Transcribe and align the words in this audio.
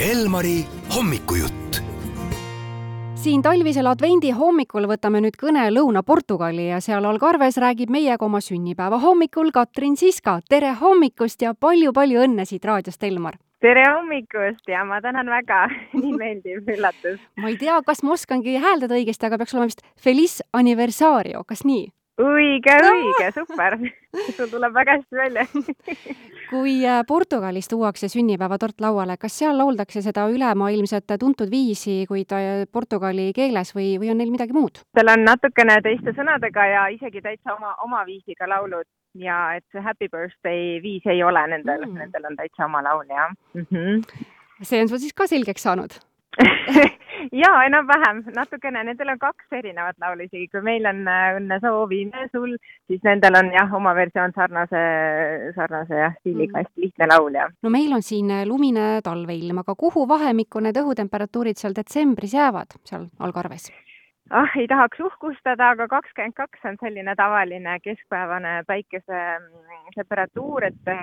Elmari 0.00 0.60
hommikujutt. 0.96 1.76
siin 3.14 3.42
talvisel 3.42 3.86
advendi 3.88 4.28
hommikul 4.30 4.84
võtame 4.90 5.22
nüüd 5.24 5.38
kõne 5.40 5.62
Lõuna-Portugali 5.72 6.66
ja 6.68 6.82
seal 6.84 7.08
Algarves 7.08 7.56
räägib 7.56 7.88
meiega 7.88 8.24
oma 8.24 8.42
sünnipäeva 8.44 8.98
hommikul 9.00 9.48
Katrin 9.56 9.96
Siska. 9.96 10.40
tere 10.48 10.74
hommikust 10.80 11.42
ja 11.42 11.54
palju-palju 11.54 12.20
õnne 12.26 12.44
siit 12.44 12.64
raadiost, 12.64 13.02
Elmar! 13.02 13.38
tere 13.60 13.88
hommikust 13.88 14.68
ja 14.68 14.84
ma 14.84 15.00
tänan 15.00 15.32
väga, 15.32 15.64
nii 16.02 16.12
meeldiv 16.12 16.68
üllatus. 16.76 17.16
ma 17.36 17.48
ei 17.48 17.56
tea, 17.56 17.80
kas 17.86 18.02
ma 18.02 18.12
oskangi 18.12 18.60
hääldada 18.60 19.00
õigesti, 19.00 19.26
aga 19.26 19.38
peaks 19.38 19.54
olema 19.54 19.72
vist 19.72 19.80
Feliz 19.96 20.42
Anniversario, 20.52 21.40
kas 21.48 21.64
nii? 21.64 21.88
õige, 22.20 22.76
õige, 22.92 23.32
super. 23.32 23.80
sul 24.36 24.52
tuleb 24.52 24.76
väga 24.76 25.00
hästi 25.00 25.24
välja 25.24 25.48
kui 26.50 26.74
äh, 26.86 27.02
Portugalis 27.08 27.68
tuuakse 27.68 28.08
sünnipäevatort 28.08 28.80
lauale, 28.80 29.16
kas 29.20 29.38
seal 29.38 29.58
lauldakse 29.58 30.02
seda 30.04 30.26
ülemaailmset 30.32 31.16
tuntud 31.20 31.50
viisi, 31.50 32.04
kuid 32.08 32.32
äh, 32.36 32.64
portugali 32.72 33.32
keeles 33.36 33.74
või, 33.76 33.96
või 34.00 34.12
on 34.12 34.20
neil 34.22 34.32
midagi 34.34 34.56
muud? 34.56 34.82
seal 34.96 35.12
on 35.12 35.24
natukene 35.26 35.78
teiste 35.84 36.14
sõnadega 36.16 36.68
ja 36.72 36.86
isegi 36.94 37.22
täitsa 37.24 37.56
oma, 37.56 37.74
oma 37.84 38.04
viisiga 38.08 38.48
laulud 38.50 38.86
ja 39.18 39.56
et 39.56 39.64
see 39.72 39.82
Happy 39.82 40.08
Birthday 40.12 40.76
viis 40.82 41.06
ei 41.10 41.22
ole 41.24 41.42
nendel 41.50 41.86
mm., 41.86 42.02
nendel 42.02 42.30
on 42.30 42.36
täitsa 42.38 42.66
oma 42.68 42.82
laul, 42.84 43.06
jah 43.10 43.32
mm. 43.54 43.66
-hmm. 43.70 44.26
see 44.62 44.82
on 44.82 44.88
sul 44.88 45.02
siis 45.02 45.14
ka 45.14 45.26
selgeks 45.26 45.62
saanud 45.62 45.98
jaa, 47.32 47.64
enam-vähem, 47.68 48.22
natukene, 48.36 48.82
nendel 48.86 49.12
on 49.14 49.18
kaks 49.22 49.58
erinevat 49.58 49.98
laulu 50.02 50.26
isegi, 50.26 50.48
kui 50.52 50.62
meil 50.66 50.86
on 50.90 51.02
Õnne 51.06 51.58
soovime 51.62 52.26
sul, 52.32 52.56
siis 52.90 53.02
nendel 53.06 53.38
on 53.38 53.50
jah, 53.54 53.72
oma 53.78 53.94
versioon 53.96 54.34
sarnase, 54.36 54.82
sarnase 55.56 56.02
jah, 56.02 56.14
stiiliga, 56.20 56.62
hästi 56.62 56.86
lihtne 56.86 57.10
laul 57.12 57.40
ja. 57.40 57.48
no 57.62 57.72
meil 57.72 57.96
on 57.96 58.04
siin 58.06 58.32
lumine 58.48 59.00
talveilm, 59.06 59.64
aga 59.64 59.74
kuhu 59.78 60.06
vahemikku 60.08 60.62
need 60.64 60.78
õhutemperatuurid 60.82 61.60
seal 61.60 61.76
detsembris 61.76 62.36
jäävad, 62.36 62.78
seal 62.84 63.10
Algarves? 63.18 63.70
ah, 64.30 64.56
ei 64.58 64.66
tahaks 64.70 65.00
uhkustada, 65.00 65.70
aga 65.74 65.88
kakskümmend 65.88 66.34
kaks 66.36 66.64
on 66.68 66.78
selline 66.80 67.14
tavaline 67.18 67.78
keskpäevane 67.84 68.62
päikese 68.66 69.22
temperatuur, 69.94 70.66
et 70.70 70.94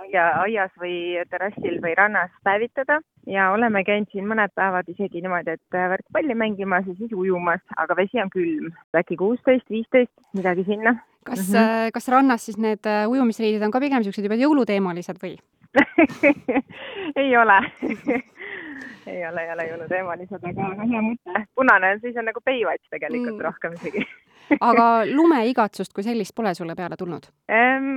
aia, 0.00 0.24
aias 0.44 0.72
või 0.80 1.18
terrassil 1.30 1.78
või 1.82 1.94
rannas 1.98 2.32
päevitada 2.46 3.00
ja 3.28 3.50
oleme 3.54 3.82
käinud 3.84 4.10
siin 4.12 4.28
mõned 4.28 4.52
päevad 4.56 4.88
isegi 4.92 5.22
niimoodi, 5.22 5.56
et 5.56 5.78
värkpalli 5.94 6.34
mängimas 6.34 6.88
ja 6.88 6.96
siis 6.98 7.12
ujumas, 7.16 7.62
aga 7.76 7.96
vesi 7.98 8.20
on 8.22 8.32
külm, 8.32 8.72
äkki 8.96 9.18
kuusteist, 9.20 9.68
viisteist, 9.70 10.12
midagi 10.36 10.64
sinna. 10.68 10.96
kas 11.24 11.48
mm, 11.48 11.54
-hmm. 11.54 11.92
kas 11.92 12.08
rannas 12.08 12.44
siis 12.44 12.58
need 12.58 12.86
äh, 12.86 13.08
ujumisriided 13.08 13.62
on 13.62 13.70
ka 13.70 13.80
pigem 13.80 14.00
niisugused 14.00 14.24
juba 14.24 14.40
jõuluteemalised 14.40 15.18
või 15.22 15.36
ei 17.22 17.36
ole 17.36 17.60
ei 19.12 19.22
ole, 19.28 19.44
ei 19.44 19.52
ole 19.56 19.68
jõuluteemalised, 19.70 20.48
aga 20.52 20.72
hea 20.80 21.04
mõte. 21.10 21.44
punane, 21.54 21.94
siis 22.04 22.16
on 22.16 22.28
nagu 22.30 22.42
Baywatch 22.44 22.90
tegelikult 22.90 23.36
mm. 23.36 23.46
rohkem 23.48 23.78
isegi 23.78 24.06
aga 24.58 24.86
lumeigatsust 25.18 25.94
kui 25.94 26.04
sellist 26.06 26.34
pole 26.36 26.52
sulle 26.54 26.74
peale 26.78 26.98
tulnud? 26.98 27.28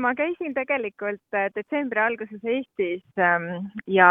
ma 0.04 0.14
käisin 0.17 0.54
tegelikult 0.54 1.38
äh, 1.38 1.50
detsembri 1.56 2.02
alguses 2.04 2.44
Eestis 2.44 3.04
ähm, 3.17 3.70
ja 3.88 4.09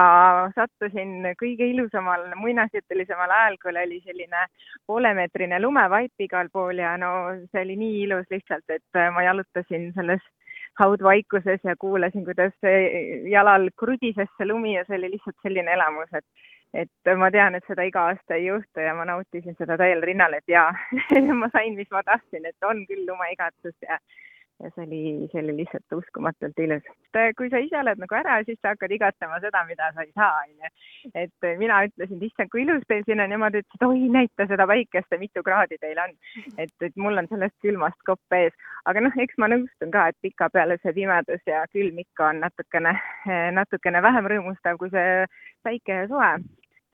sattusin 0.56 1.32
kõige 1.40 1.68
ilusamal 1.68 2.30
muinasjutulisemal 2.40 3.30
ajal, 3.30 3.58
kui 3.62 3.74
oli 3.84 4.00
selline 4.06 4.46
poolemeetrine 4.86 5.60
lumevaip 5.60 6.26
igal 6.26 6.48
pool 6.52 6.80
ja 6.80 6.94
no 6.96 7.12
see 7.50 7.66
oli 7.66 7.76
nii 7.76 7.98
ilus 8.06 8.30
lihtsalt, 8.30 8.64
et 8.68 8.98
äh, 8.98 9.10
ma 9.14 9.26
jalutasin 9.28 9.90
selles 9.96 10.22
haudvaikuses 10.80 11.60
ja 11.68 11.74
kuulasin, 11.76 12.24
kuidas 12.24 12.54
jalal 13.28 13.68
krudises 13.76 14.30
see 14.38 14.46
lumi 14.48 14.72
ja 14.78 14.86
see 14.86 14.96
oli 14.96 15.10
lihtsalt 15.12 15.36
selline 15.44 15.74
elamus, 15.74 16.08
et 16.16 16.24
et 16.74 17.14
ma 17.16 17.30
tean, 17.30 17.54
et 17.54 17.64
seda 17.68 17.84
iga 17.84 18.06
aasta 18.10 18.38
ei 18.38 18.46
juhtu 18.46 18.80
ja 18.80 18.94
ma 18.96 19.04
nautisin 19.08 19.56
seda 19.58 19.76
täiel 19.80 20.02
rinnal, 20.02 20.34
et 20.38 20.48
jaa 20.48 20.70
ma 21.42 21.50
sain, 21.52 21.76
mis 21.76 21.90
ma 21.92 22.02
tahtsin, 22.06 22.46
et 22.48 22.68
on 22.68 22.86
küll 22.88 23.08
lumeigatsus 23.08 23.76
ja 23.88 23.98
ja 24.62 24.70
see 24.74 24.84
oli, 24.86 25.28
see 25.32 25.40
oli 25.42 25.56
lihtsalt 25.56 25.94
uskumatult 25.96 26.58
ilus. 26.58 26.84
kui 27.36 27.50
sa 27.50 27.58
ise 27.58 27.78
oled 27.78 27.98
nagu 27.98 28.14
ära, 28.14 28.36
siis 28.46 28.58
sa 28.62 28.72
hakkad 28.72 28.94
igatsema 28.94 29.40
seda, 29.42 29.64
mida 29.66 29.88
sa 29.94 30.04
ei 30.06 30.12
saa, 30.14 30.44
onju. 30.44 30.70
et 31.24 31.48
mina 31.58 31.80
ütlesin, 31.88 32.20
et 32.20 32.28
issand, 32.28 32.52
kui 32.52 32.62
ilus 32.62 32.84
teil 32.88 33.02
siin 33.06 33.18
on 33.18 33.26
ja 33.26 33.32
nemad 33.34 33.58
ütlesid, 33.58 33.86
oi, 33.88 34.06
näita 34.16 34.46
seda 34.50 34.66
päikest 34.70 35.10
ja 35.10 35.18
mitu 35.18 35.42
kraadi 35.42 35.80
teil 35.82 35.98
on. 36.04 36.14
et, 36.56 36.74
et 36.80 36.96
mul 36.96 37.18
on 37.18 37.28
sellest 37.32 37.58
külmast 37.64 37.98
kopp 38.06 38.38
ees. 38.38 38.54
aga 38.86 39.04
noh, 39.04 39.20
eks 39.26 39.38
ma 39.42 39.50
nõustun 39.50 39.94
ka, 39.94 40.08
et 40.12 40.18
pikapeale 40.22 40.78
see 40.82 40.94
pimedus 41.00 41.42
ja 41.46 41.64
külm 41.74 41.98
ikka 42.04 42.30
on 42.30 42.42
natukene, 42.46 42.96
natukene 43.58 44.02
vähem 44.02 44.30
rõõmustav 44.34 44.78
kui 44.78 44.94
see 44.94 45.22
päike 45.66 46.04
ja 46.04 46.10
soe 46.12 46.34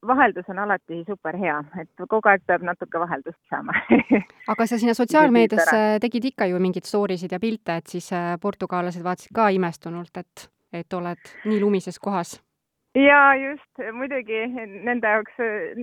vaheldus 0.07 0.49
on 0.49 0.59
alati 0.59 1.03
super 1.07 1.37
hea, 1.37 1.59
et 1.81 2.07
kogu 2.09 2.31
aeg 2.31 2.45
peab 2.47 2.63
natuke 2.67 3.01
vaheldust 3.01 3.39
saama 3.51 3.75
aga 4.53 4.67
sa 4.67 4.79
sinna 4.79 4.95
sotsiaalmeediasse 4.95 5.99
tegid 6.05 6.31
ikka 6.33 6.47
ju 6.51 6.61
mingeid 6.63 6.87
story 6.87 7.17
sid 7.19 7.33
ja 7.35 7.41
pilte, 7.43 7.81
et 7.81 7.87
siis 7.87 8.13
äh, 8.13 8.37
portugallased 8.41 9.05
vaatasid 9.05 9.35
ka 9.35 9.49
imestunult, 9.55 10.15
et, 10.17 10.49
et 10.73 10.99
oled 11.01 11.33
nii 11.45 11.61
lumises 11.61 11.99
kohas? 11.99 12.39
jaa, 12.99 13.35
just, 13.37 13.83
muidugi 13.93 14.47
nende 14.87 15.11
jaoks, 15.17 15.43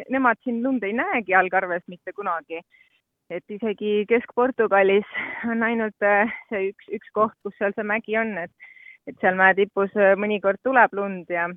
nemad 0.09 0.39
siin 0.43 0.63
lund 0.63 0.83
ei 0.83 0.95
näegi 0.95 1.35
Algarves 1.35 1.83
mitte 1.87 2.13
kunagi. 2.13 2.61
et 3.29 3.43
isegi 3.49 4.05
Kesk-Portugalis 4.09 5.07
on 5.49 5.63
ainult 5.63 6.03
äh, 6.05 6.31
see 6.49 6.71
üks, 6.71 6.89
üks 6.99 7.11
koht, 7.13 7.35
kus 7.43 7.55
seal 7.57 7.73
see 7.75 7.83
mägi 7.83 8.17
on, 8.21 8.37
et 8.37 8.51
et 9.07 9.17
seal 9.21 9.37
mäe 9.37 9.53
tipus 9.57 9.93
äh, 9.97 10.15
mõnikord 10.17 10.61
tuleb 10.63 10.93
lund 10.97 11.29
ja 11.29 11.49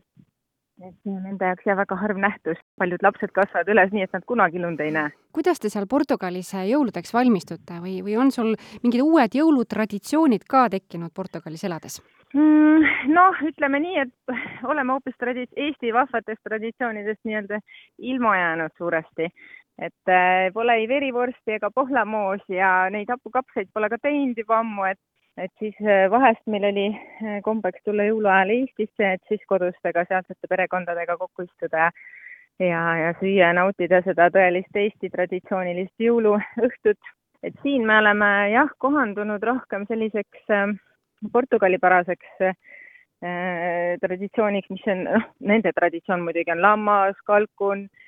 et 0.86 0.94
see 1.02 1.12
on 1.12 1.24
nende 1.26 1.48
jaoks 1.50 1.66
jah, 1.66 1.76
väga 1.78 1.96
harv 1.98 2.18
nähtus. 2.22 2.58
paljud 2.78 3.02
lapsed 3.02 3.32
kasvavad 3.34 3.70
üles 3.72 3.90
nii, 3.94 4.04
et 4.06 4.14
nad 4.14 4.24
kunagi 4.28 4.62
lund 4.62 4.80
ei 4.80 4.92
näe. 4.94 5.10
kuidas 5.34 5.60
te 5.62 5.70
seal 5.72 5.86
Portugalis 5.90 6.52
jõuludeks 6.54 7.14
valmistute 7.14 7.80
või, 7.82 7.98
või 8.06 8.16
on 8.22 8.30
sul 8.34 8.54
mingid 8.84 9.02
uued 9.02 9.34
jõulutraditsioonid 9.40 10.46
ka 10.48 10.68
tekkinud 10.76 11.14
Portugalis 11.14 11.64
elades 11.68 12.00
mm,? 12.34 13.12
noh, 13.14 13.42
ütleme 13.50 13.82
nii, 13.82 14.04
et 14.06 14.34
oleme 14.72 14.96
hoopis 14.96 15.18
tradi-, 15.18 15.48
Eesti 15.56 15.92
vahvatest 15.94 16.42
traditsioonidest 16.46 17.24
nii-öelda 17.24 17.60
ilma 17.98 18.36
jäänud 18.36 18.76
suuresti. 18.78 19.30
et 19.78 20.10
äh, 20.10 20.52
pole 20.54 20.74
ei 20.74 20.88
verivorsti 20.88 21.58
ega 21.58 21.70
pohlamoos 21.74 22.42
ja 22.48 22.88
neid 22.90 23.10
hapukapsaid 23.10 23.70
pole 23.74 23.90
ka 23.90 23.98
teinud 24.02 24.38
juba 24.38 24.58
ammu, 24.62 24.88
et 24.90 24.98
et 25.38 25.52
siis 25.58 25.76
äh, 25.82 26.06
vahest 26.10 26.42
meil 26.46 26.64
oli 26.68 26.86
äh, 26.92 27.38
kombeks 27.44 27.82
tulla 27.84 28.08
jõuluajal 28.08 28.50
Eestisse, 28.54 29.12
et 29.14 29.22
siis 29.30 29.42
kodustega, 29.50 30.04
sealsete 30.08 30.50
perekondadega 30.50 31.16
kokku 31.20 31.46
istuda 31.46 31.90
ja 32.58 32.80
ja, 33.02 33.12
süüa 33.20 33.48
ja 33.48 33.52
nautida 33.54 34.02
seda 34.06 34.28
tõelist 34.34 34.74
Eesti 34.74 35.10
traditsioonilist 35.14 35.94
jõuluõhtut. 36.02 37.14
et 37.42 37.54
siin 37.62 37.86
me 37.86 37.98
oleme 37.98 38.50
jah, 38.50 38.70
kohandunud 38.78 39.42
rohkem 39.42 39.86
selliseks 39.86 40.50
äh, 40.50 40.74
portugalipäraseks 41.32 42.42
äh, 42.48 42.58
traditsiooniks, 44.02 44.70
mis 44.70 44.90
on, 44.90 45.06
noh, 45.06 45.30
nende 45.40 45.72
traditsioon 45.74 46.22
muidugi 46.26 46.54
on 46.54 46.62
lammas, 46.62 47.16
kalkun 47.26 47.88
Äh, 47.88 48.07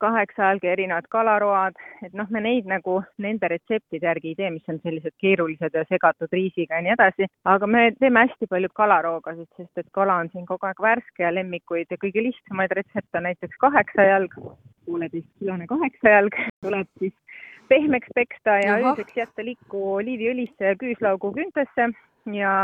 kaheksa 0.00 0.50
jalga 0.50 0.70
erinevad 0.72 1.06
kalaroad, 1.12 1.76
et 2.04 2.14
noh, 2.16 2.28
me 2.32 2.40
neid 2.40 2.68
nagu 2.70 3.00
nende 3.20 3.48
retseptide 3.52 4.06
järgi 4.08 4.32
ei 4.32 4.38
tee, 4.38 4.50
mis 4.54 4.72
on 4.72 4.80
sellised 4.80 5.12
keerulised 5.20 5.76
ja 5.76 5.84
segatud 5.88 6.32
riisiga 6.32 6.78
ja 6.78 6.86
nii 6.86 6.94
edasi, 6.94 7.28
aga 7.44 7.68
me 7.68 7.82
teeme 8.00 8.24
hästi 8.24 8.48
palju 8.50 8.72
kalaroogasid, 8.80 9.48
sest 9.56 9.84
et 9.84 9.90
kala 9.92 10.16
on 10.22 10.32
siin 10.32 10.46
kogu 10.48 10.68
aeg 10.68 10.80
värske 10.80 11.26
ja 11.26 11.34
lemmikuid 11.34 11.92
ja 11.92 12.00
kõige 12.00 12.24
lihtsamaid 12.24 12.72
retsepte 12.80 13.20
on 13.20 13.28
näiteks 13.28 13.60
kaheksa 13.60 14.08
jalg, 14.08 14.36
pooleteistkilone 14.88 15.68
kaheksa 15.70 16.16
jalg. 16.16 16.40
Tuleb 16.64 16.88
siis 16.98 17.14
pehmeks 17.68 18.08
peksta 18.14 18.56
ja 18.64 18.78
ööseks 18.80 19.16
jätta 19.16 19.44
likku 19.44 19.82
oliiviõlisse 20.00 20.72
ja 20.72 20.78
küüslaugu 20.80 21.34
küntesse 21.36 21.92
ja 22.34 22.54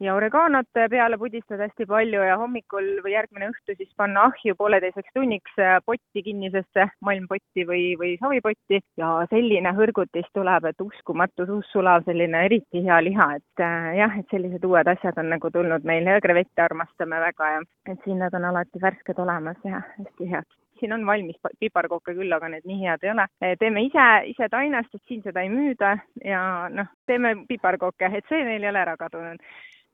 ja 0.00 0.14
oreganot 0.14 0.68
peale 0.90 1.18
pudistada 1.18 1.66
hästi 1.66 1.86
palju 1.90 2.22
ja 2.22 2.36
hommikul 2.38 2.88
või 3.04 3.14
järgmine 3.14 3.48
õhtu 3.50 3.74
siis 3.76 3.90
panna 3.98 4.28
ahju 4.28 4.54
pooleteiseks 4.58 5.10
tunniks 5.14 5.58
äh, 5.62 5.78
potti 5.86 6.22
kinnisesse, 6.26 6.86
malmpotti 7.04 7.66
või, 7.66 7.82
või 8.00 8.14
savipotti. 8.20 8.80
Ja 9.00 9.10
selline 9.32 9.72
hõrgutis 9.76 10.28
tuleb, 10.36 10.68
et 10.70 10.84
uskumatu 10.84 11.46
suussulav, 11.48 12.06
selline 12.06 12.44
eriti 12.46 12.84
hea 12.86 13.00
liha, 13.08 13.30
et 13.40 13.64
äh, 13.64 13.90
jah, 13.98 14.14
et 14.20 14.30
sellised 14.34 14.64
uued 14.68 14.92
asjad 14.94 15.18
on 15.18 15.32
nagu 15.34 15.50
tulnud 15.54 15.86
meil 15.88 16.06
ja 16.06 16.20
krevette 16.22 16.62
armastame 16.62 17.20
väga 17.24 17.52
ja 17.56 17.66
et 17.92 18.06
siin 18.06 18.22
nad 18.22 18.34
on 18.38 18.48
alati 18.52 18.82
värsked 18.82 19.18
olemas 19.18 19.58
ja 19.66 19.82
hästi 19.98 20.30
head. 20.30 20.58
Siin 20.78 20.92
on 20.94 21.02
valmis 21.06 21.34
piparkooke 21.58 22.14
küll, 22.14 22.30
aga 22.30 22.52
need 22.52 22.62
nii 22.68 22.84
head 22.84 23.02
ei 23.02 23.10
ole. 23.10 23.24
teeme 23.58 23.82
ise, 23.82 24.04
ise 24.30 24.46
tainast, 24.50 24.94
et 24.94 25.02
siin 25.10 25.24
seda 25.24 25.42
ei 25.42 25.50
müüda 25.50 25.96
ja 26.22 26.42
noh, 26.70 26.86
teeme 27.10 27.34
piparkooke, 27.48 28.12
et 28.14 28.30
see 28.30 28.44
meil 28.46 28.62
ei 28.62 28.70
ole 28.70 28.84
ära 28.84 28.94
kadunud 29.00 29.42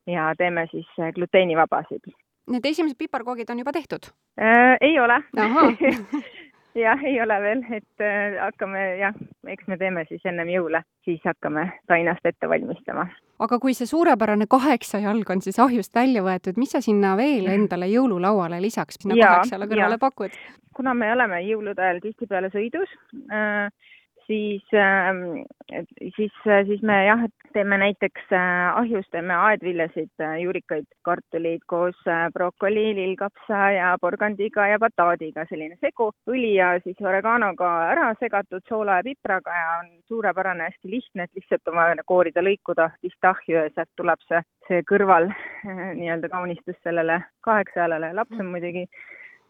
ja 0.06 0.33
teeme 0.39 0.67
siis 0.71 0.89
äh, 1.01 1.12
gluteenivabasid. 1.15 2.12
Need 2.51 2.67
esimesed 2.69 2.99
piparkoogid 2.99 3.51
on 3.51 3.59
juba 3.59 3.73
tehtud 3.73 4.11
äh,? 4.41 4.77
ei 4.81 4.99
ole 5.01 5.23
jah, 6.75 7.05
ei 7.05 7.21
ole 7.23 7.37
veel, 7.41 7.62
et 7.71 8.03
äh, 8.03 8.37
hakkame 8.43 8.83
jah, 8.99 9.15
eks 9.49 9.69
me 9.71 9.79
teeme 9.79 10.05
siis 10.09 10.25
ennem 10.27 10.51
jõule, 10.51 10.83
siis 11.06 11.23
hakkame 11.25 11.69
tainast 11.91 12.27
ette 12.27 12.49
valmistama. 12.51 13.06
aga 13.45 13.59
kui 13.62 13.75
see 13.75 13.89
suurepärane 13.89 14.47
kaheksa 14.51 15.01
jalg 15.05 15.31
on 15.31 15.43
siis 15.45 15.59
ahjust 15.62 15.95
välja 15.95 16.25
võetud, 16.27 16.59
mis 16.61 16.75
sa 16.75 16.83
sinna 16.85 17.15
veel 17.21 17.49
endale 17.55 17.89
jõululauale 17.93 18.61
lisaks 18.62 19.01
sinna 19.03 19.19
kaheksale 19.21 19.71
kõrvale 19.71 19.99
pakud? 20.03 20.37
kuna 20.75 20.95
me 20.95 21.12
oleme 21.12 21.41
jõulude 21.47 21.83
ajal 21.83 22.03
tihtipeale 22.03 22.51
sõidus 22.55 22.91
äh,, 23.31 23.71
siis, 24.26 24.62
ähm, 24.75 25.44
siis, 26.17 26.32
siis 26.67 26.82
me 26.82 26.97
jah, 27.06 27.25
teeme 27.53 27.79
näiteks 27.79 28.32
äh, 28.32 28.76
ahjus 28.79 29.06
teeme 29.11 29.35
aedviljasid, 29.35 30.11
äh, 30.21 30.37
juurikaid, 30.43 30.87
kartuleid 31.06 31.65
koos 31.67 31.99
äh, 32.09 32.26
brokoli, 32.32 32.87
lillkapsa 32.97 33.61
ja 33.76 33.94
porgandiga 34.00 34.67
ja 34.69 34.79
bataadiga, 34.82 35.47
selline 35.50 35.79
segu, 35.81 36.11
õli 36.31 36.55
ja 36.56 36.75
siis 36.85 37.00
oreganoga 37.00 37.71
ära 37.93 38.11
segatud 38.21 38.65
soola 38.69 39.00
ja 39.00 39.09
pipraga 39.09 39.59
ja 39.61 39.75
on 39.81 39.91
suurepärane, 40.09 40.70
hästi 40.70 40.94
lihtne, 40.97 41.29
et 41.29 41.41
lihtsalt 41.41 41.73
on 41.73 41.81
vaja 41.81 42.06
koorida, 42.06 42.44
lõikuda 42.44 42.91
pistahju 43.03 43.59
ja 43.61 43.67
sealt 43.75 43.93
tuleb 43.97 44.25
see, 44.29 44.43
see 44.69 44.87
kõrval 44.91 45.31
nii-öelda 46.00 46.32
kaunistus 46.32 46.81
sellele 46.82 47.20
kaheksajalale. 47.47 48.12
laps 48.19 48.41
on 48.41 48.50
muidugi 48.56 48.88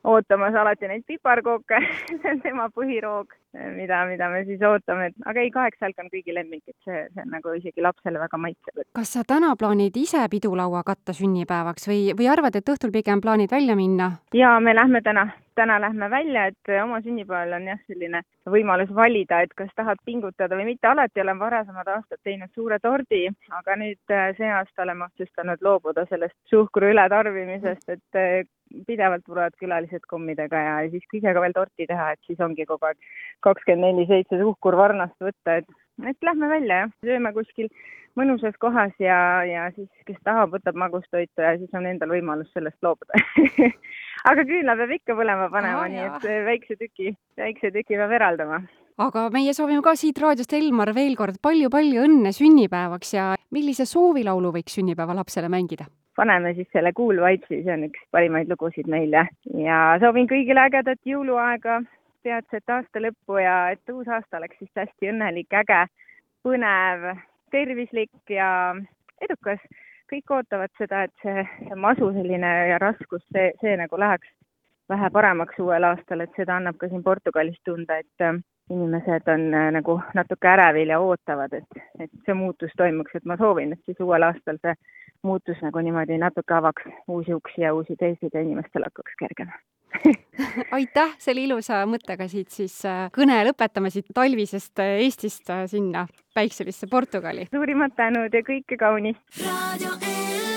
ootamas 0.04 0.54
alati 0.54 0.88
neid 0.88 1.04
piparkooke 1.06 1.80
see 2.08 2.30
on 2.30 2.40
tema 2.44 2.68
põhiroog, 2.74 3.32
mida, 3.76 4.02
mida 4.08 4.28
me 4.32 4.44
siis 4.48 4.62
ootame, 4.66 5.10
et 5.10 5.28
aga 5.30 5.44
ei, 5.44 5.52
kaheksalg 5.54 6.00
on 6.02 6.10
kõigi 6.12 6.34
lemmik, 6.36 6.64
et 6.68 6.76
see, 6.88 7.04
see 7.14 7.24
on 7.24 7.32
nagu 7.36 7.54
isegi 7.58 7.84
lapsele 7.84 8.20
väga 8.22 8.40
maitseb. 8.40 8.84
kas 8.96 9.14
sa 9.16 9.24
täna 9.28 9.54
plaanid 9.60 9.96
ise 9.96 10.24
pidulaua 10.30 10.84
katta 10.86 11.16
sünnipäevaks 11.16 11.88
või, 11.90 12.02
või 12.18 12.28
arvad, 12.30 12.58
et 12.58 12.74
õhtul 12.74 12.92
pigem 12.94 13.24
plaanid 13.24 13.52
välja 13.54 13.76
minna? 13.78 14.10
jaa, 14.36 14.58
me 14.60 14.74
lähme 14.76 15.00
täna, 15.04 15.28
täna 15.54 15.80
lähme 15.80 16.10
välja, 16.10 16.46
et 16.52 16.74
oma 16.82 17.00
sünnipäeval 17.04 17.56
on 17.60 17.68
jah, 17.72 17.80
selline 17.88 18.22
võimalus 18.50 18.90
valida, 18.94 19.40
et 19.40 19.54
kas 19.56 19.70
tahad 19.76 20.00
pingutada 20.04 20.56
või 20.58 20.68
mitte, 20.72 20.88
alati 20.90 21.22
olen 21.22 21.38
varasemad 21.40 21.88
aastad 21.96 22.20
teinud 22.22 22.52
suure 22.54 22.78
tordi, 22.82 23.24
aga 23.60 23.78
nüüd 23.80 24.12
äh, 24.12 24.34
see 24.36 24.50
aasta 24.50 24.84
oleme 24.84 25.08
otsustanud 25.08 25.64
loobuda 25.64 26.04
sellest 26.10 26.36
suhkru 26.50 26.92
ületarbimisest, 26.92 27.88
et 27.88 28.20
äh, 28.20 28.44
pidevalt 28.86 29.24
tulevad 29.26 29.56
külalised 29.60 30.06
kommidega 30.10 30.62
ja 30.66 30.76
siis 30.92 31.04
kui 31.10 31.20
ise 31.20 31.34
ka 31.34 31.42
veel 31.44 31.56
torti 31.56 31.88
teha, 31.90 32.12
et 32.14 32.28
siis 32.28 32.40
ongi 32.44 32.66
kogu 32.68 32.90
aeg 32.90 33.10
kakskümmend 33.46 33.86
neli 33.86 34.06
seitse 34.10 34.38
suhkur 34.40 34.76
varnast 34.80 35.16
võtta, 35.22 35.60
et, 35.60 35.68
et 36.10 36.28
lähme 36.28 36.50
välja 36.50 36.84
jah, 36.84 36.94
sööme 37.06 37.32
kuskil 37.36 37.70
mõnusas 38.18 38.54
kohas 38.62 38.94
ja, 39.02 39.18
ja 39.48 39.66
siis 39.74 39.88
kes 40.06 40.18
tahab, 40.26 40.54
võtab 40.54 40.78
magustoitu 40.78 41.42
ja 41.42 41.56
siis 41.58 41.74
on 41.74 41.86
endal 41.90 42.12
võimalus 42.14 42.50
sellest 42.54 42.78
loobuda. 42.82 43.18
Aga 44.30 44.46
küünla 44.48 44.76
peab 44.78 44.94
ikka 44.94 45.16
põlema 45.18 45.50
panema, 45.52 45.88
nii 45.90 46.06
et 46.06 46.28
väikse 46.46 46.78
tüki, 46.80 47.12
väikse 47.40 47.72
tüki 47.74 47.98
peab 47.98 48.14
eraldama. 48.14 48.62
Aga 49.02 49.26
meie 49.34 49.50
soovime 49.56 49.82
ka 49.82 49.96
siit 49.98 50.20
raadiost, 50.22 50.54
Elmar, 50.54 50.92
veel 50.94 51.16
kord 51.18 51.40
palju-palju 51.42 52.06
õnne 52.06 52.30
sünnipäevaks 52.36 53.16
ja 53.16 53.32
millise 53.54 53.88
soovilaulu 53.90 54.54
võiks 54.54 54.78
sünnipäevalapsele 54.78 55.50
mängida? 55.50 55.90
Paneme 56.16 56.54
siis 56.54 56.68
selle 56.72 56.92
Cool 56.96 57.20
Vibes'i, 57.22 57.62
see 57.64 57.74
on 57.74 57.86
üks 57.88 58.02
parimaid 58.14 58.50
lugusid 58.50 58.88
meile 58.90 59.26
ja 59.58 59.78
soovin 60.02 60.28
kõigile 60.30 60.66
ägedat 60.68 61.00
jõuluaega, 61.08 61.80
peatset 62.24 62.70
aasta 62.70 63.02
lõppu 63.02 63.40
ja 63.42 63.56
et 63.74 63.92
uus 63.92 64.08
aasta 64.08 64.38
oleks 64.40 64.58
siis 64.58 64.70
hästi 64.84 65.10
õnnelik, 65.12 65.52
äge, 65.62 65.84
põnev, 66.44 67.10
tervislik 67.52 68.36
ja 68.36 68.48
edukas. 69.24 69.60
kõik 70.12 70.30
ootavad 70.30 70.70
seda, 70.78 71.04
et 71.04 71.22
see, 71.22 71.42
see 71.66 71.76
masu 71.80 72.10
selline 72.12 72.50
ja 72.68 72.78
raskus, 72.78 73.22
see, 73.32 73.52
see 73.60 73.76
nagu 73.80 73.98
läheks 73.98 74.28
vähe 74.88 75.10
paremaks 75.10 75.58
uuel 75.58 75.84
aastal, 75.88 76.20
et 76.20 76.36
seda 76.36 76.58
annab 76.60 76.76
ka 76.76 76.88
siin 76.88 77.02
Portugalis 77.02 77.56
tunda, 77.64 77.96
et 77.96 78.24
äh, 78.26 78.36
inimesed 78.70 79.28
on 79.32 79.46
äh, 79.54 79.70
nagu 79.72 79.96
natuke 80.14 80.48
ärevil 80.48 80.92
ja 80.92 81.00
ootavad, 81.00 81.56
et, 81.56 81.80
et 81.98 82.12
see 82.26 82.36
muutus 82.36 82.72
toimuks, 82.76 83.16
et 83.16 83.24
ma 83.24 83.38
soovin, 83.40 83.72
et 83.72 83.80
siis 83.88 84.00
uuel 84.04 84.28
aastal 84.28 84.60
see 84.60 84.76
muutus 85.24 85.60
nagu 85.64 85.82
niimoodi 85.84 86.18
natuke 86.22 86.54
avaks 86.54 86.88
uusi 87.08 87.34
uksi 87.34 87.66
ja 87.66 87.74
uusi 87.74 87.96
teesid 88.00 88.34
ja 88.34 88.42
inimestel 88.44 88.86
hakkaks 88.86 89.16
kergem 89.18 89.52
aitäh 90.78 91.14
selle 91.22 91.44
ilusa 91.46 91.84
mõttega 91.90 92.28
siit 92.30 92.54
siis 92.54 92.76
äh, 92.88 93.06
kõne 93.14 93.40
lõpetame 93.48 93.92
siit 93.94 94.10
talvisest 94.14 94.82
äh, 94.82 94.98
Eestist 95.04 95.50
äh, 95.54 95.66
sinna 95.70 96.06
päikselisse 96.34 96.90
Portugali. 96.90 97.48
suurimad 97.52 97.96
tänud 97.96 98.34
ja 98.34 98.42
kõike 98.46 98.80
kaunist. 98.80 99.22
raadio 99.44 99.94
L 100.00 100.53